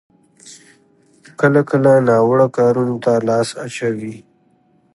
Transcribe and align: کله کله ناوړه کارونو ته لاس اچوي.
کله 1.39 1.61
کله 1.69 1.91
ناوړه 2.07 2.47
کارونو 2.57 2.95
ته 3.03 3.13
لاس 3.27 3.49
اچوي. 3.65 4.15